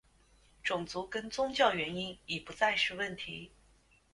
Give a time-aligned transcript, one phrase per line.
[0.63, 3.51] 种族跟宗教原因已不再是问题。